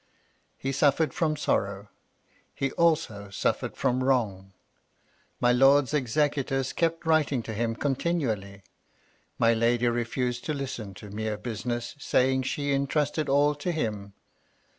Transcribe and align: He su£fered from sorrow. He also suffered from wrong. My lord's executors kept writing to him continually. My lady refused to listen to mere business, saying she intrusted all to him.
He 0.57 0.71
su£fered 0.71 1.13
from 1.13 1.35
sorrow. 1.37 1.89
He 2.55 2.71
also 2.71 3.29
suffered 3.29 3.77
from 3.77 4.03
wrong. 4.03 4.51
My 5.39 5.51
lord's 5.51 5.93
executors 5.93 6.73
kept 6.73 7.05
writing 7.05 7.43
to 7.43 7.53
him 7.53 7.75
continually. 7.75 8.63
My 9.37 9.53
lady 9.53 9.87
refused 9.87 10.43
to 10.45 10.55
listen 10.55 10.95
to 10.95 11.11
mere 11.11 11.37
business, 11.37 11.95
saying 11.99 12.41
she 12.41 12.73
intrusted 12.73 13.29
all 13.29 13.53
to 13.53 13.71
him. 13.71 14.13